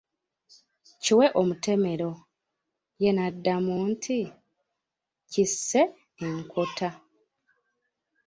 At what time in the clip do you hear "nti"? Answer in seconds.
3.91-4.19